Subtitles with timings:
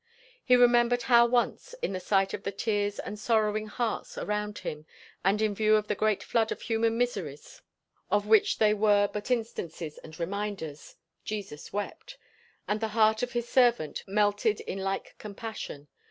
[0.43, 4.87] He remembered how once, in the sight of the tears and sorrowing hearts around him
[5.23, 7.61] and in view of the great flood of human miseries
[8.09, 12.17] of which they were but instances and reminders, "Jesus wept;"
[12.67, 15.87] and the heart of his servant melted in like compassion.